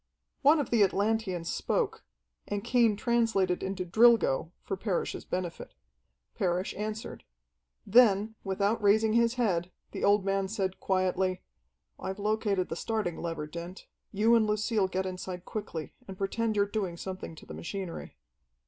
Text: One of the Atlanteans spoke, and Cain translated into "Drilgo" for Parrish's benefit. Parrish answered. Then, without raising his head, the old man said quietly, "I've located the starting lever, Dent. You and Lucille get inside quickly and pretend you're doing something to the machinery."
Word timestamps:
One 0.41 0.59
of 0.59 0.71
the 0.71 0.81
Atlanteans 0.83 1.53
spoke, 1.53 2.03
and 2.47 2.63
Cain 2.63 2.95
translated 2.95 3.61
into 3.61 3.85
"Drilgo" 3.85 4.51
for 4.63 4.75
Parrish's 4.75 5.25
benefit. 5.25 5.75
Parrish 6.33 6.73
answered. 6.75 7.23
Then, 7.85 8.33
without 8.43 8.81
raising 8.81 9.13
his 9.13 9.35
head, 9.35 9.69
the 9.91 10.03
old 10.03 10.25
man 10.25 10.47
said 10.47 10.79
quietly, 10.79 11.43
"I've 11.99 12.17
located 12.17 12.69
the 12.69 12.75
starting 12.75 13.21
lever, 13.21 13.45
Dent. 13.45 13.85
You 14.11 14.33
and 14.33 14.47
Lucille 14.47 14.87
get 14.87 15.05
inside 15.05 15.45
quickly 15.45 15.93
and 16.07 16.17
pretend 16.17 16.55
you're 16.55 16.65
doing 16.65 16.97
something 16.97 17.35
to 17.35 17.45
the 17.45 17.53
machinery." 17.53 18.15